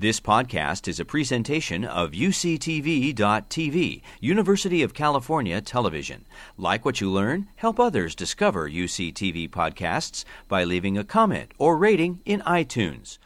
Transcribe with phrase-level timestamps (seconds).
[0.00, 6.24] This podcast is a presentation of UCTV.tv, University of California Television.
[6.56, 12.20] Like what you learn, help others discover UCTV podcasts by leaving a comment or rating
[12.24, 13.18] in iTunes.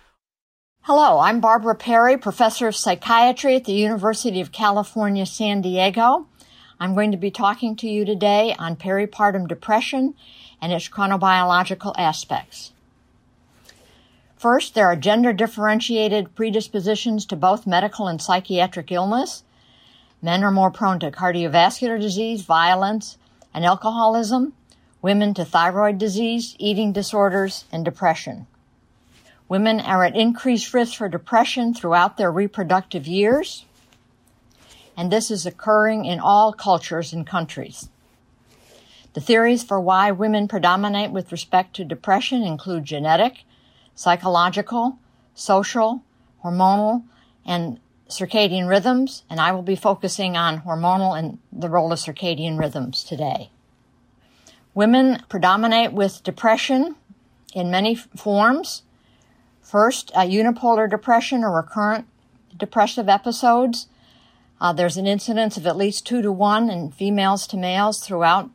[0.80, 6.26] Hello, I'm Barbara Parry, professor of psychiatry at the University of California, San Diego.
[6.80, 10.14] I'm going to be talking to you today on peripartum depression
[10.62, 12.72] and its chronobiological aspects.
[14.42, 19.44] First, there are gender differentiated predispositions to both medical and psychiatric illness.
[20.20, 23.18] Men are more prone to cardiovascular disease, violence,
[23.54, 24.54] and alcoholism.
[25.00, 28.48] Women to thyroid disease, eating disorders, and depression.
[29.48, 33.64] Women are at increased risk for depression throughout their reproductive years.
[34.96, 37.90] And this is occurring in all cultures and countries.
[39.12, 43.44] The theories for why women predominate with respect to depression include genetic,
[43.94, 44.98] psychological,
[45.34, 46.02] social,
[46.44, 47.04] hormonal,
[47.44, 47.78] and
[48.08, 53.04] circadian rhythms, and I will be focusing on hormonal and the role of circadian rhythms
[53.04, 53.50] today.
[54.74, 56.96] Women predominate with depression
[57.54, 58.82] in many forms.
[59.60, 62.06] First, a unipolar depression or recurrent
[62.56, 63.88] depressive episodes.
[64.60, 68.50] Uh, there's an incidence of at least two to one in females to males throughout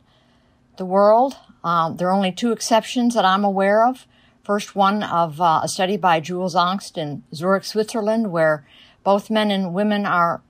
[0.76, 1.36] the world.
[1.62, 4.06] Um, there are only two exceptions that I'm aware of.
[4.48, 8.66] First one of uh, a study by Jules Angst in Zurich, Switzerland, where
[9.04, 10.40] both men and women are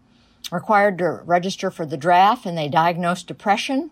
[0.52, 3.90] required to register for the draft and they diagnose depression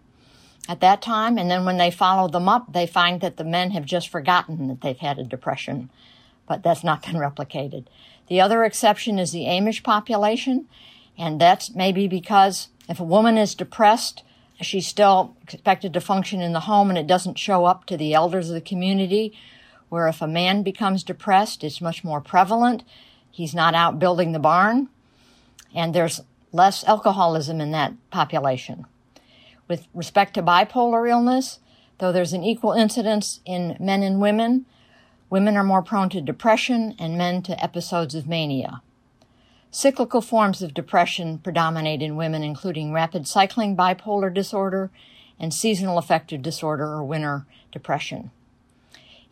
[0.69, 1.37] at that time.
[1.37, 4.69] And then when they follow them up, they find that the men have just forgotten
[4.69, 5.91] that they've had a depression,
[6.47, 7.87] but that's not been replicated.
[8.29, 10.69] The other exception is the Amish population,
[11.19, 14.23] and that's maybe because if a woman is depressed,
[14.61, 18.15] she's still expected to function in the home and it doesn't show up to the
[18.15, 19.37] elders of the community
[19.97, 22.83] where if a man becomes depressed, it's much more prevalent.
[23.31, 24.91] He's not out building the barn,
[25.75, 26.21] and there's
[26.53, 28.85] less alcoholism in that population.
[29.69, 31.61] With respect to bipolar illness,
[31.97, 34.67] though there's an equal incidence in men and women,
[35.31, 38.83] women are more prone to depression and men to episodes of mania.
[39.71, 44.91] Cyclical forms of depression predominate in women, including rapid cycling bipolar disorder
[45.41, 48.31] and seasonal affective disorder or winter depression.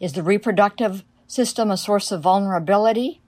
[0.04, 3.22] Is the reproductive system a source of vulnerability?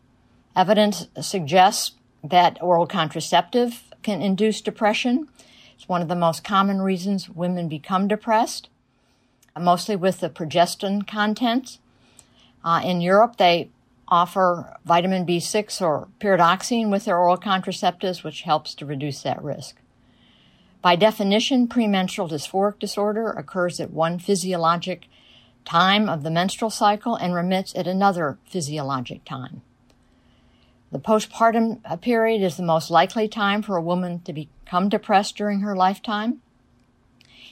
[0.55, 1.93] Evidence suggests
[2.23, 5.27] that oral contraceptive can induce depression.
[5.75, 8.69] It's one of the most common reasons women become depressed,
[9.59, 11.79] mostly with the progestin content.
[12.63, 13.71] Uh, in Europe, they
[14.09, 19.77] offer vitamin B6 or pyridoxine with their oral contraceptives, which helps to reduce that risk.
[20.83, 25.09] By definition, premenstrual dysphoric disorder occurs at one physiologic
[25.67, 29.61] time of the menstrual cycle and remits at another physiologic time.
[30.93, 35.61] The postpartum period is the most likely time for a woman to become depressed during
[35.61, 36.41] her lifetime.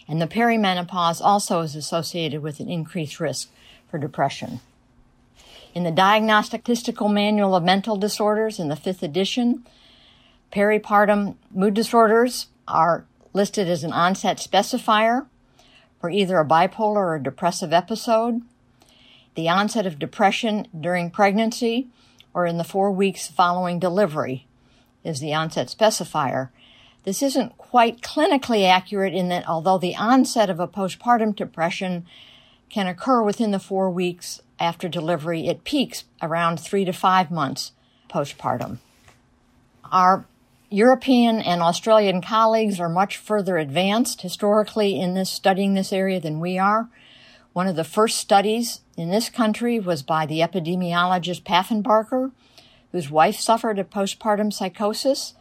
[0.07, 3.51] And the perimenopause also is associated with an increased risk
[3.91, 4.61] for depression.
[5.75, 9.67] In the Diagnostic Statistical Manual of Mental Disorders in the fifth edition,
[10.53, 15.27] peripartum mood disorders are listed as an onset specifier
[16.05, 18.43] for either a bipolar or depressive episode,
[19.37, 21.89] the onset of depression during pregnancy,
[22.35, 24.47] or in the four weeks following delivery
[25.03, 26.51] is the onset specifier.
[27.05, 32.05] This isn't quite clinically accurate in that although the onset of a postpartum depression
[32.69, 37.73] can occur within the four weeks after delivery, it peaks around three to five months
[38.11, 38.77] postpartum.
[39.91, 40.27] Our
[40.75, 46.41] European and Australian colleagues are much further advanced historically in this studying this area than
[46.41, 46.89] we are.
[47.53, 52.33] One of the first studies in this country was by the epidemiologist Paffenbarger,
[52.91, 55.35] whose wife suffered a postpartum psychosis.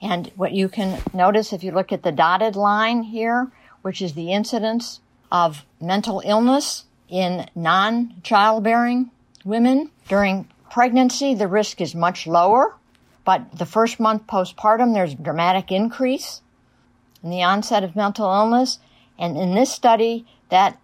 [0.00, 3.52] And what you can notice if you look at the dotted line here,
[3.82, 4.98] which is the incidence
[5.30, 9.12] of mental illness in non-childbearing
[9.44, 12.74] women during pregnancy, the risk is much lower
[13.24, 16.42] but the first month postpartum, there's a dramatic increase
[17.22, 18.78] in the onset of mental illness.
[19.18, 20.78] And in this study, that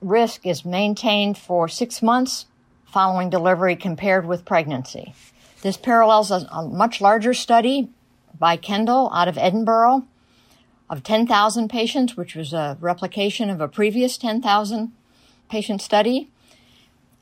[0.00, 2.46] risk is maintained for six months
[2.84, 5.14] following delivery compared with pregnancy.
[5.62, 7.88] This parallels a, a much larger study
[8.38, 10.04] by Kendell out of Edinburgh
[10.88, 14.92] of 10,000 patients, which was a replication of a previous 10,000
[15.50, 16.30] patient study.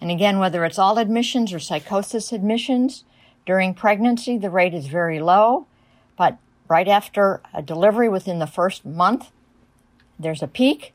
[0.01, 3.05] And again, whether it's all admissions or psychosis admissions,
[3.47, 5.67] during pregnancy, the rate is very low,
[6.19, 6.37] but
[6.69, 9.31] right after a delivery within the first month,
[10.19, 10.93] there's a peak.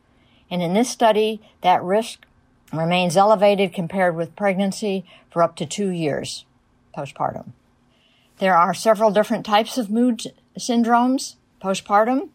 [0.50, 2.26] And in this study, that risk
[2.74, 6.46] remains elevated compared with pregnancy for up to two years.
[6.96, 7.54] postpartum.
[8.40, 12.30] There are several different types of mood syndromes postpartum.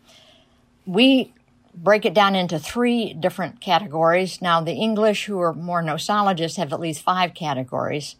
[0.86, 1.34] We
[1.74, 4.40] break it down into three different categories.
[4.40, 8.16] Now, the English, who are more nosologists, have at least five categories.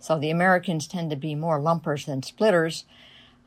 [0.00, 2.84] So the Americans tend to be more lumpers than splitters.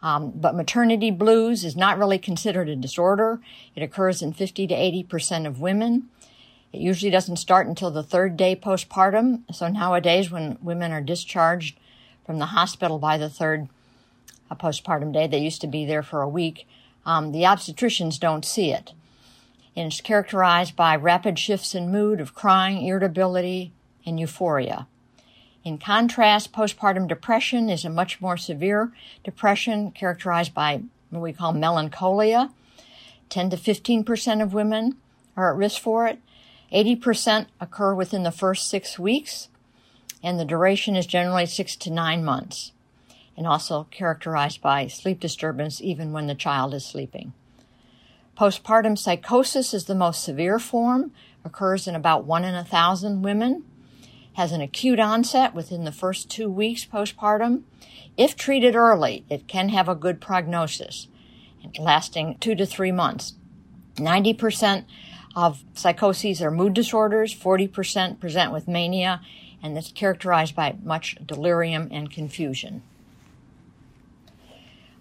[0.03, 3.39] Um, but maternity blues is not really considered a disorder.
[3.75, 6.09] It occurs in 50 to 80 percent of women.
[6.73, 9.43] It usually doesn't start until the third day postpartum.
[9.53, 11.77] So nowadays, when women are discharged
[12.25, 13.67] from the hospital by the third
[14.49, 16.67] uh, postpartum day, they used to be there for a week.
[17.05, 18.93] Um, the obstetricians don't see it.
[19.75, 23.71] And it's characterized by rapid shifts in mood of crying, irritability,
[24.05, 24.87] and euphoria.
[25.63, 28.91] In contrast, postpartum depression is a much more severe
[29.23, 30.81] depression characterized by
[31.11, 32.51] what we call melancholia.
[33.29, 34.97] 10 to 15% of women
[35.37, 36.19] are at risk for it.
[36.73, 39.49] 80% occur within the first six weeks,
[40.23, 42.71] and the duration is generally six to nine months,
[43.37, 47.33] and also characterized by sleep disturbance even when the child is sleeping.
[48.37, 51.11] Postpartum psychosis is the most severe form,
[51.43, 53.65] occurs in about one in a thousand women,
[54.33, 57.63] has an acute onset within the first two weeks postpartum.
[58.17, 61.07] If treated early, it can have a good prognosis,
[61.79, 63.33] lasting two to three months.
[63.95, 64.85] 90%
[65.35, 69.21] of psychoses are mood disorders, 40% present with mania,
[69.61, 72.83] and it's characterized by much delirium and confusion.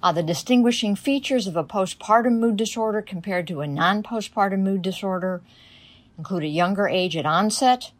[0.03, 4.83] Uh, the distinguishing features of a postpartum mood disorder compared to a non postpartum mood
[4.83, 5.43] disorder
[6.17, 7.93] include a younger age at onset,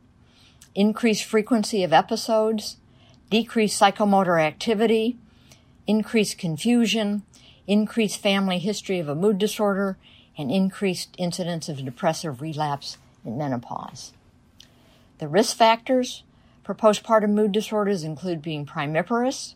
[0.75, 2.77] increased frequency of episodes,
[3.31, 5.17] decreased psychomotor activity,
[5.87, 7.23] increased confusion,
[7.67, 9.97] increased family history of a mood disorder,
[10.37, 14.13] and increased incidence of depressive relapse in menopause.
[15.19, 16.23] The risk factors
[16.65, 19.55] for postpartum mood disorders include being primiparous,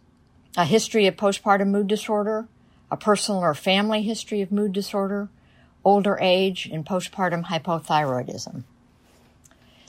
[0.56, 2.46] a history of postpartum mood disorder,
[2.90, 5.28] a personal or family history of mood disorder,
[5.84, 8.64] older age, and postpartum hypothyroidism.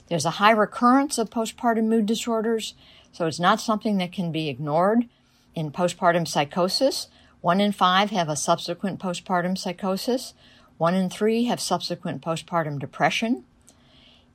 [0.08, 2.74] There's a high recurrence of postpartum mood disorders,
[3.12, 5.08] so it's not something that can be ignored.
[5.54, 7.08] In postpartum psychosis,
[7.40, 10.34] one in five have a subsequent postpartum psychosis,
[10.78, 13.44] one in three have subsequent postpartum depression.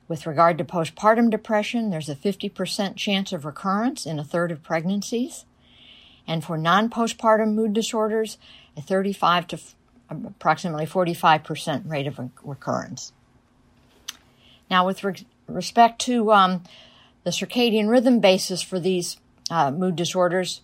[0.08, 4.62] With regard to postpartum depression, there's a 50% chance of recurrence in a third of
[4.62, 5.44] pregnancies
[6.26, 8.38] and for non-postpartum mood disorders,
[8.76, 9.74] a 35 to f-
[10.10, 13.12] approximately 45% rate of recurrence.
[14.70, 16.62] Now, with re- respect to um,
[17.24, 19.16] the circadian rhythm basis for these
[19.50, 20.62] uh, mood disorders,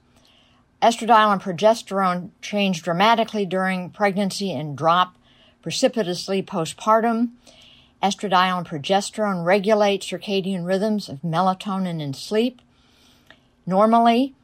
[0.82, 5.16] estradiol and progesterone change dramatically during pregnancy and drop
[5.62, 7.30] precipitously postpartum.
[8.02, 12.62] Estradiol and progesterone regulate circadian rhythms of melatonin and sleep.
[13.66, 14.34] Normally,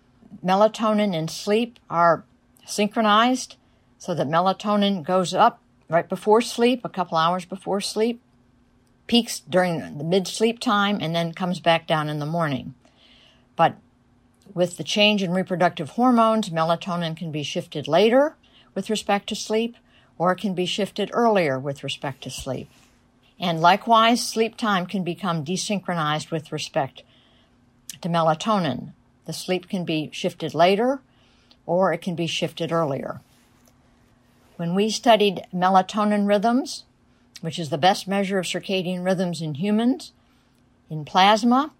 [0.44, 2.24] melatonin and sleep are
[2.66, 3.56] synchronized
[3.98, 8.20] so that melatonin goes up right before sleep, a couple hours before sleep,
[9.06, 12.74] peaks during the mid sleep time, and then comes back down in the morning.
[13.56, 13.76] But
[14.54, 18.36] with the change in reproductive hormones, melatonin can be shifted later
[18.74, 19.76] with respect to sleep,
[20.18, 22.70] or it can be shifted earlier with respect to sleep.
[23.38, 27.02] And likewise, sleep time can become desynchronized with respect
[28.00, 28.92] to melatonin.
[29.26, 31.00] The sleep can be shifted later
[31.66, 33.20] or it can be shifted earlier.
[34.56, 36.84] When we studied melatonin rhythms,
[37.44, 40.12] which is the best measure of circadian rhythms in humans,
[40.88, 41.70] in plasma,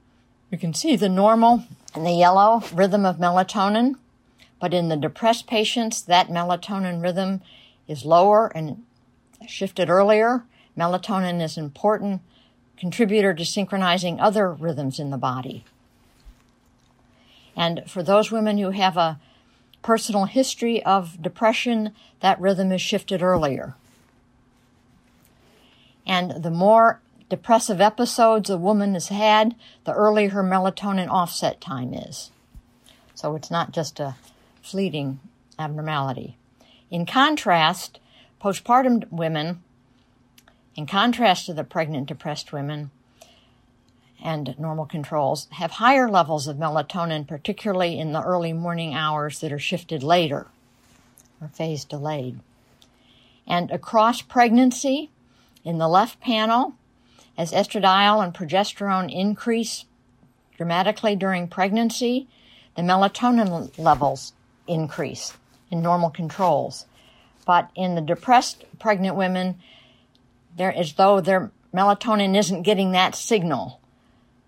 [0.50, 3.94] you can see the normal and the yellow rhythm of melatonin,
[4.60, 7.40] but in the depressed patients, that melatonin rhythm
[7.88, 8.84] is lower and
[9.48, 10.44] shifted earlier.
[10.76, 12.20] Melatonin is an important
[12.76, 15.64] contributor to synchronizing other rhythms in the body.
[17.56, 19.18] And for those women who have a
[19.80, 23.76] personal history of depression, that rhythm is shifted earlier.
[26.06, 31.94] And the more depressive episodes a woman has had, the earlier her melatonin offset time
[31.94, 32.30] is.
[33.14, 34.16] So it's not just a
[34.62, 35.20] fleeting
[35.58, 36.36] abnormality.
[36.90, 37.98] In contrast,
[38.42, 39.62] postpartum women,
[40.76, 42.90] in contrast to the pregnant depressed women,
[44.22, 49.52] and normal controls have higher levels of melatonin, particularly in the early morning hours that
[49.52, 50.46] are shifted later
[51.40, 52.40] or phase delayed.
[53.46, 55.10] And across pregnancy,
[55.64, 56.74] in the left panel,
[57.36, 59.84] as estradiol and progesterone increase
[60.56, 62.28] dramatically during pregnancy,
[62.76, 64.32] the melatonin levels
[64.66, 65.32] increase
[65.70, 66.86] in normal controls.
[67.46, 69.56] But in the depressed pregnant women,
[70.56, 73.80] they're as though their melatonin isn't getting that signal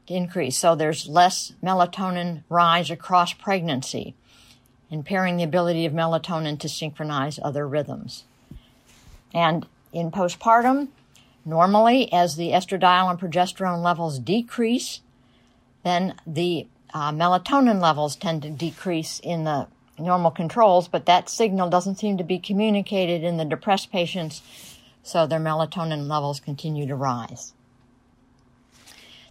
[0.07, 0.57] to increase.
[0.57, 4.15] So there's less melatonin rise across pregnancy,
[4.91, 8.25] impairing the ability of melatonin to synchronize other rhythms.
[9.35, 10.89] And in postpartum,
[11.47, 15.01] normally as the estradiol and progesterone levels decrease,
[15.85, 21.71] then the uh, melatonin levels tend to decrease in the normal controls, but that signal
[21.71, 24.43] doesn't seem to be communicated in the depressed patients,
[25.03, 27.53] so their melatonin levels continue to rise.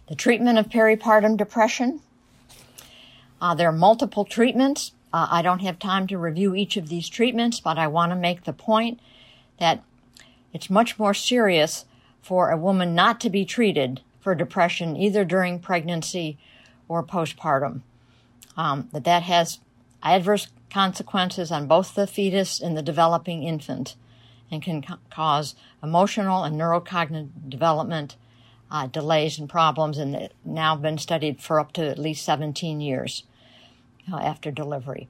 [0.08, 2.00] The treatment of peripartum depression.
[3.40, 4.92] Uh, there are multiple treatments.
[5.12, 8.16] Uh, I don't have time to review each of these treatments, but I want to
[8.16, 9.00] make the point
[9.58, 9.82] that
[10.52, 11.84] it's much more serious
[12.26, 16.36] for a woman not to be treated for depression either during pregnancy
[16.88, 17.82] or postpartum.
[18.56, 19.60] Um, that that has
[20.02, 23.94] adverse consequences on both the fetus and the developing infant
[24.50, 25.54] and can ca- cause
[25.84, 28.16] emotional and neurocognitive development
[28.72, 33.22] uh, delays and problems and now been studied for up to at least 17 years
[34.12, 35.06] uh, after delivery.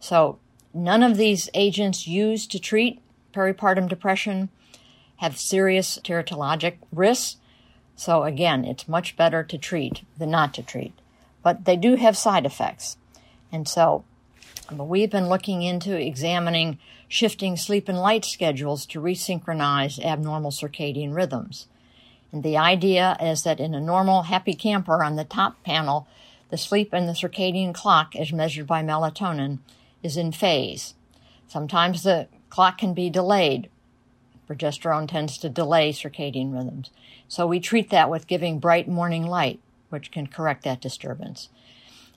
[0.00, 0.40] So
[0.74, 3.00] none of these agents used to treat
[3.32, 4.48] peripartum depression
[5.18, 7.36] have serious teratologic risks.
[7.96, 10.94] So again, it's much better to treat than not to treat.
[11.42, 12.96] But they do have side effects.
[13.52, 14.04] And so
[14.72, 21.66] we've been looking into examining shifting sleep and light schedules to resynchronize abnormal circadian rhythms.
[22.30, 26.06] And the idea is that in a normal happy camper on the top panel,
[26.50, 29.58] the sleep and the circadian clock, as measured by melatonin,
[30.02, 30.94] is in phase.
[31.48, 33.70] Sometimes the clock can be delayed.
[34.48, 36.90] Progesterone tends to delay circadian rhythms.
[37.28, 41.50] So we treat that with giving bright morning light, which can correct that disturbance.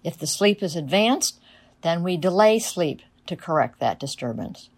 [0.04, 1.40] If the sleep is advanced,
[1.82, 4.70] then we delay sleep to correct that disturbance.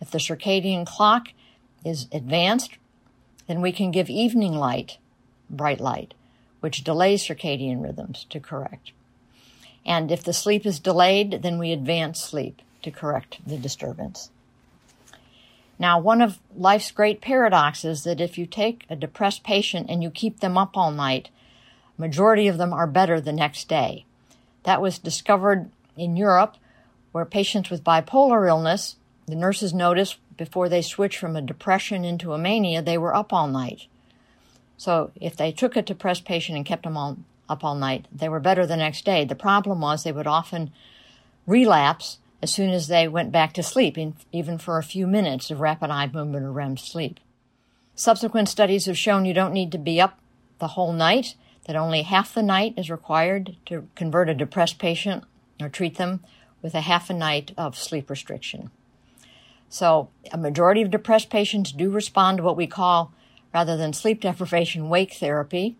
[0.00, 1.28] If the circadian clock
[1.84, 2.78] is advanced,
[3.46, 4.98] then we can give evening light,
[5.50, 6.14] bright light,
[6.60, 8.92] which delays circadian rhythms to correct.
[9.84, 14.30] And if the sleep is delayed, then we advance sleep to correct the disturbance.
[15.80, 20.02] Now, one of life's great paradoxes is that if you take a depressed patient and
[20.02, 21.30] you keep them up all night,
[21.96, 24.04] majority of them are better the next day.
[24.64, 26.58] That was discovered in Europe
[27.12, 32.34] where patients with bipolar illness, the nurses noticed before they switched from a depression into
[32.34, 33.86] a mania, they were up all night.
[34.76, 37.16] So if they took a depressed patient and kept them all,
[37.48, 39.24] up all night, they were better the next day.
[39.24, 40.72] The problem was they would often
[41.46, 43.98] relapse as soon as they went back to sleep,
[44.32, 47.20] even for a few minutes of rapid eye movement or REM sleep.
[47.94, 50.18] Subsequent studies have shown you don't need to be up
[50.58, 51.34] the whole night,
[51.66, 55.24] that only half the night is required to convert a depressed patient
[55.60, 56.20] or treat them
[56.62, 58.70] with a half a night of sleep restriction.
[59.68, 63.12] So a majority of depressed patients do respond to what we call,
[63.54, 65.76] rather than sleep deprivation, wake therapy.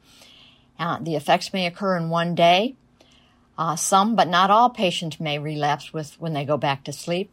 [0.78, 2.76] Uh, the effects may occur in one day.
[3.60, 7.30] Uh, some, but not all patients may relapse with when they go back to sleep.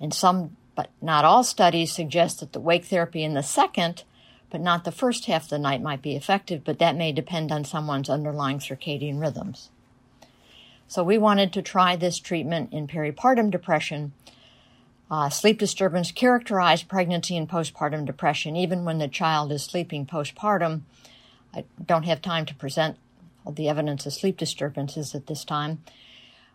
[0.00, 4.04] And some, but not all studies suggest that the wake therapy in the second,
[4.48, 7.52] but not the first half of the night might be effective, but that may depend
[7.52, 9.68] on someone's underlying circadian rhythms.
[10.86, 14.12] So we wanted to try this treatment in peripartum depression
[15.10, 20.82] uh, sleep disturbance characterize pregnancy and postpartum depression, even when the child is sleeping postpartum.
[21.54, 22.96] I don't have time to present
[23.56, 25.82] the evidence of sleep disturbances at this time,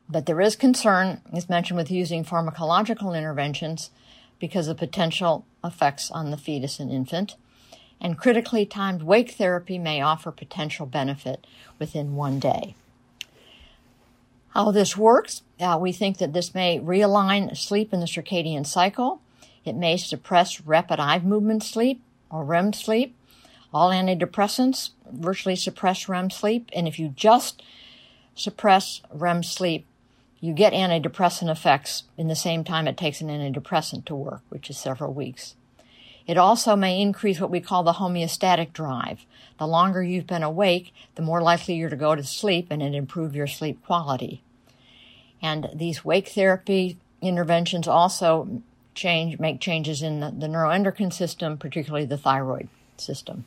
[0.09, 3.89] but there is concern, as mentioned, with using pharmacological interventions
[4.39, 7.35] because of potential effects on the fetus and infant.
[8.01, 11.47] And critically timed wake therapy may offer potential benefit
[11.79, 12.75] within one day
[14.53, 15.41] how this works.
[15.59, 19.21] Uh, we think that this may realign sleep in the circadian cycle.
[19.65, 23.15] It may suppress rapid eye movement sleep or REM sleep.
[23.73, 26.69] All antidepressants virtually suppress REM sleep.
[26.73, 27.63] And if you just
[28.35, 29.85] suppress REM sleep,
[30.39, 34.69] you get antidepressant effects in the same time it takes an antidepressant to work, which
[34.69, 35.55] is several weeks.
[36.27, 39.25] It also may increase what we call the homeostatic drive.
[39.57, 42.93] The longer you've been awake, the more likely you're to go to sleep and it
[42.93, 44.41] improve your sleep quality.
[45.41, 48.61] And these wake therapy interventions also
[48.95, 53.45] change, make changes in the, the neuroendocrine system, particularly the thyroid system.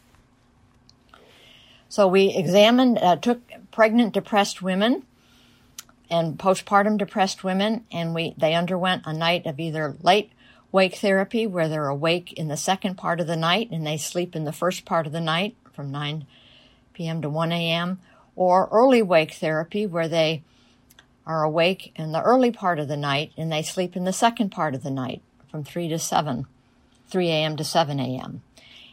[1.89, 3.41] So we examined, uh, took
[3.71, 5.05] pregnant depressed women
[6.11, 10.33] and postpartum depressed women, and we they underwent a night of either late
[10.73, 14.37] wake therapy, where they're awake in the second part of the night and they sleep
[14.37, 16.27] in the first part of the night from 9
[16.93, 17.23] p.m.
[17.23, 18.01] to 1 a.m.,
[18.35, 20.43] or early wake therapy, where they
[21.27, 24.51] are awake in the early part of the night and they sleep in the second
[24.51, 26.47] part of the night from 3 to 7,
[27.09, 27.57] 3 a.m.
[27.57, 28.43] to 7 a.m.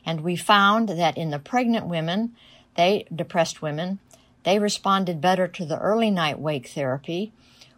[0.06, 2.36] And we found that in the pregnant women,
[2.76, 4.00] they, depressed women,
[4.44, 7.32] they responded better to the early night wake therapy,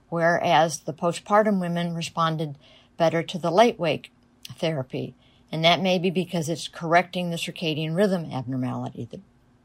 [0.09, 2.55] whereas the postpartum women responded
[2.97, 4.11] better to the late wake
[4.57, 5.13] therapy.
[5.51, 9.07] And that may be because it's correcting the circadian rhythm abnormality.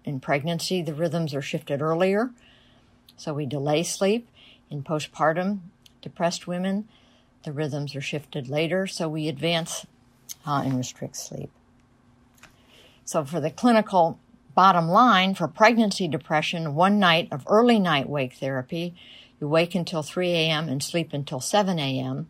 [0.05, 2.31] In pregnancy, the rhythms are shifted earlier,
[3.17, 4.29] so we delay sleep.
[4.71, 5.61] In postpartum
[6.01, 6.89] depressed women,
[7.45, 9.87] the rhythms are shifted later, so we advance
[10.47, 11.51] uh, and restrict sleep.
[13.05, 14.19] So, for the clinical
[14.55, 18.95] bottom line, for pregnancy depression, one night of early night wake therapy,
[19.41, 20.69] you wake until 3 a.m.
[20.69, 22.29] and sleep until 7 a.m.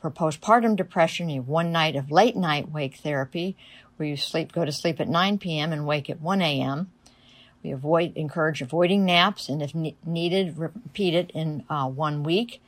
[0.00, 3.56] For postpartum depression, you have one night of late night wake therapy,
[3.96, 5.72] where you sleep, go to sleep at 9 p.m.
[5.72, 6.90] and wake at 1 a.m.
[7.62, 12.60] We avoid, encourage avoiding naps, and if ne- needed, repeat it in uh, one week.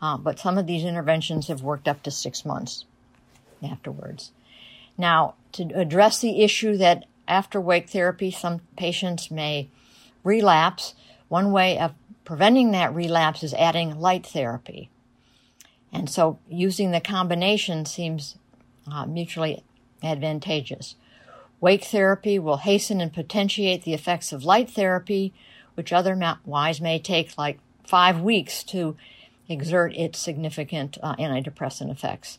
[0.00, 2.84] Uh, but some of these interventions have worked up to six months
[3.62, 4.30] afterwards.
[4.96, 9.68] Now, to address the issue that after wake therapy, some patients may
[10.22, 10.94] relapse,
[11.28, 14.90] one way of preventing that relapse is adding light therapy.
[15.92, 18.36] And so using the combination seems
[18.90, 19.64] uh, mutually
[20.02, 20.96] advantageous.
[21.60, 25.32] Wake therapy will hasten and potentiate the effects of light therapy,
[25.74, 28.96] which otherwise may take like five weeks to
[29.48, 32.38] exert its significant uh, antidepressant effects.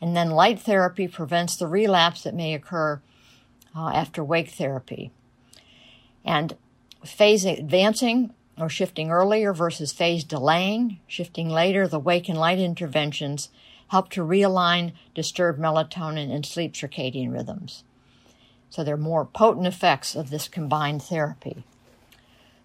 [0.00, 3.00] And then light therapy prevents the relapse that may occur
[3.76, 5.10] uh, after wake therapy.
[6.24, 6.56] And
[7.04, 13.50] phase advancing or shifting earlier versus phase delaying, shifting later, the wake and light interventions
[13.88, 17.84] help to realign disturbed melatonin and sleep circadian rhythms.
[18.70, 21.64] So there are more potent effects of this combined therapy.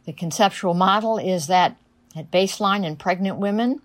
[0.06, 1.77] The conceptual model is that
[2.15, 3.82] at baseline in pregnant women,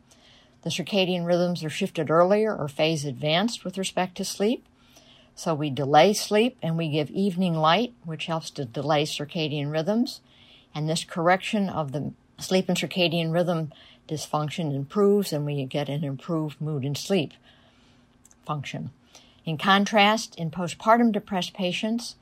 [0.62, 4.64] the circadian rhythms are shifted earlier or phase advanced with respect to sleep.
[5.36, 10.22] So we delay sleep and we give evening light, which helps to delay circadian rhythms.
[10.74, 13.70] And this correction of the sleep and circadian rhythm
[14.08, 17.34] dysfunction improves and we get an improved mood and sleep
[18.46, 18.90] function.
[19.44, 22.16] In contrast, in postpartum depressed patients,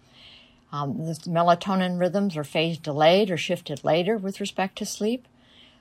[0.73, 5.29] um, the melatonin rhythms are phase delayed or shifted later with respect to sleep.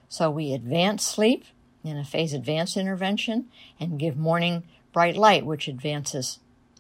[0.08, 1.46] So we advance sleep
[1.84, 3.48] in a phase advance intervention
[3.80, 6.38] and give morning bright light, which advances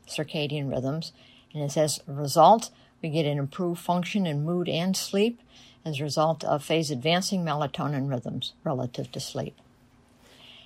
[0.07, 1.11] circadian rhythms.
[1.53, 2.69] And as a result,
[3.01, 5.39] we get an improved function in mood and sleep
[5.85, 9.55] as a result of phase advancing melatonin rhythms relative to sleep.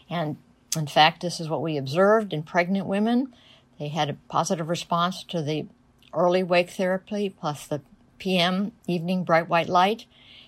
[0.09, 0.37] And
[0.75, 3.33] in fact, this is what we observed in pregnant women.
[3.79, 5.65] They had a positive response to the
[6.13, 7.81] early wake therapy plus the
[8.19, 10.05] PM evening bright white light.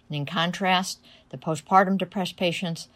[0.08, 1.00] And in contrast,
[1.30, 2.88] the postpartum depressed patients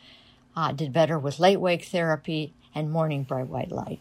[0.56, 3.99] uh, did better with late wake therapy and morning bright white light.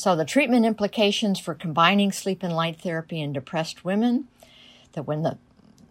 [0.00, 4.28] So, the treatment implications for combining sleep and light therapy in depressed women
[4.92, 5.36] that when the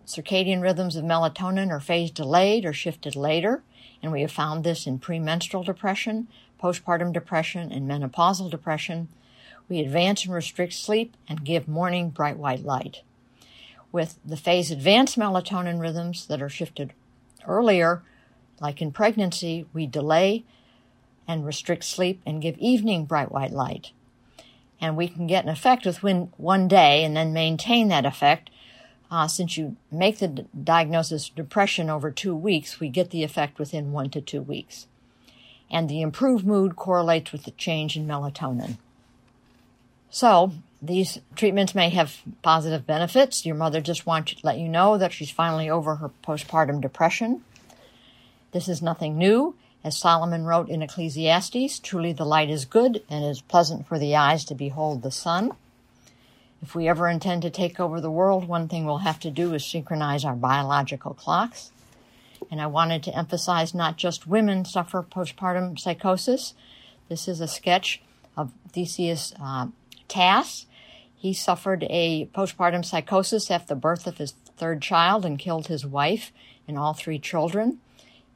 [0.08, 3.62] circadian rhythms of melatonin are phase delayed or shifted later,
[4.02, 6.28] and we have found this in premenstrual depression,
[6.60, 9.10] postpartum depression, and menopausal depression,
[9.70, 13.04] we advance and restrict sleep and give morning bright white light
[13.92, 16.94] with the phase advanced melatonin rhythms that are shifted
[17.48, 18.02] earlier,
[18.60, 20.46] like in pregnancy, we delay
[21.28, 23.92] and restrict sleep and give evening bright white light.
[24.82, 28.50] And we can get an effect within one day and then maintain that effect.
[29.12, 33.24] Uh, since you make the d- diagnosis of depression over two weeks, we get the
[33.24, 34.88] effect within one to two weeks.
[35.72, 38.78] And the improved mood correlates with the change in melatonin.
[40.10, 43.46] So, these treatments may have positive benefits.
[43.46, 47.44] Your mother just wants to let you know that she's finally over her postpartum depression.
[48.52, 49.56] This is nothing new.
[49.84, 54.16] As Solomon wrote in Ecclesiastes, truly the light is good and is pleasant for the
[54.16, 55.54] eyes to behold the sun.
[56.62, 59.54] If we ever intend to take over the world, one thing we'll have to do
[59.54, 61.72] is synchronize our biological clocks.
[62.52, 66.54] And I wanted to emphasize not just women suffer postpartum psychosis.
[67.08, 68.02] This is a sketch
[68.36, 69.68] of Theseus uh,
[70.08, 70.66] Tass
[71.20, 75.86] he suffered a postpartum psychosis after the birth of his third child and killed his
[75.86, 76.32] wife
[76.66, 77.80] and all three children.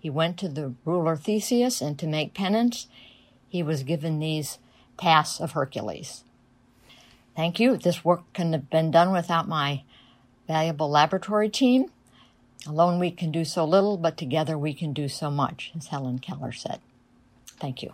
[0.04, 2.88] He went to the ruler Theseus, and to make penance,
[3.48, 4.60] he was given these
[4.98, 6.26] tasks of Hercules.
[7.38, 7.78] Thank you.
[7.78, 9.84] This work couldn't have been done without my
[10.46, 11.86] valuable laboratory team.
[12.68, 16.20] Alone we can do so little, but together we can do so much, as Helen
[16.20, 16.82] Keller said.
[17.58, 17.94] Thank you.